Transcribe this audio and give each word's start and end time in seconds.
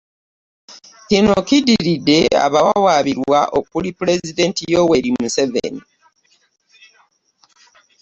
Kino 1.07 1.35
kiddiridde 1.47 2.17
abawawaabirwa 2.45 3.39
okuli; 3.59 3.89
Pulezidenti 3.99 4.61
Yoweri 4.73 5.09
Musevenim 5.17 5.77